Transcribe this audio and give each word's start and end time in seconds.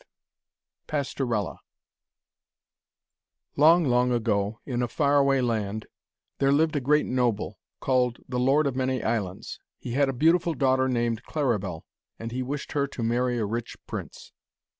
V 0.01 0.07
PASTORELLA 0.87 1.59
Long, 3.55 3.83
long 3.85 4.11
ago, 4.11 4.59
in 4.65 4.81
a 4.81 4.87
far 4.87 5.17
away 5.19 5.41
land, 5.41 5.85
there 6.39 6.51
lived 6.51 6.75
a 6.75 6.81
great 6.81 7.05
noble, 7.05 7.59
called 7.79 8.17
the 8.27 8.39
Lord 8.39 8.65
of 8.65 8.75
Many 8.75 9.03
Islands. 9.03 9.59
He 9.77 9.91
had 9.91 10.09
a 10.09 10.13
beautiful 10.13 10.55
daughter 10.55 10.87
named 10.87 11.21
Claribel, 11.21 11.85
and 12.17 12.31
he 12.31 12.41
wished 12.41 12.71
her 12.71 12.87
to 12.87 13.03
marry 13.03 13.37
a 13.37 13.45
rich 13.45 13.77
prince. 13.85 14.31